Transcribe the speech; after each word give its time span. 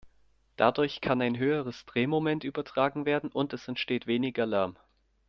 Dadurch 0.55 0.99
kann 0.99 1.21
ein 1.21 1.37
höheres 1.37 1.85
Drehmoment 1.85 2.43
übertragen 2.43 3.05
werden 3.05 3.29
und 3.31 3.53
es 3.53 3.67
entsteht 3.67 4.07
weniger 4.07 4.47
Lärm. 4.47 4.75